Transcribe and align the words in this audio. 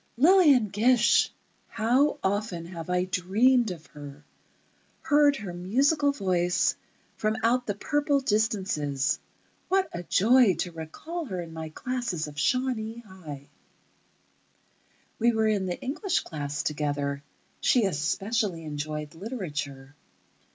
Lillian 0.17 0.69
Gish! 0.69 1.29
How 1.67 2.17
often 2.23 2.65
have 2.65 2.89
I 2.89 3.05
dreamed 3.05 3.69
of 3.69 3.85
her—heard 3.85 5.35
her 5.35 5.53
musical 5.53 6.11
voice 6.11 6.75
from 7.17 7.37
out 7.43 7.67
the 7.67 7.75
purple 7.75 8.19
distances. 8.19 9.19
What 9.69 9.87
a 9.93 10.01
joy 10.01 10.55
to 10.55 10.71
recall 10.71 11.25
her 11.25 11.39
in 11.39 11.53
my 11.53 11.69
classes 11.69 12.25
of 12.27 12.39
Shawnee 12.39 13.01
High. 13.01 13.47
We 15.19 15.33
were 15.33 15.47
in 15.47 15.67
the 15.67 15.79
English 15.79 16.21
class 16.21 16.63
together. 16.63 17.21
She 17.59 17.85
especially 17.85 18.63
enjoyed 18.65 19.13
literature.... 19.13 19.93